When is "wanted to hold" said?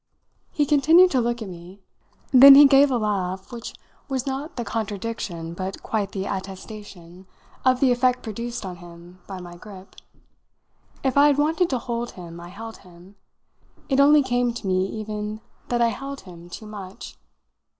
11.37-12.13